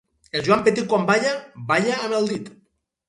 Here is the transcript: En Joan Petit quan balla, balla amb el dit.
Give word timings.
En 0.37 0.43
Joan 0.47 0.63
Petit 0.67 0.87
quan 0.93 1.05
balla, 1.11 1.33
balla 1.73 1.99
amb 2.07 2.21
el 2.21 2.31
dit. 2.33 2.51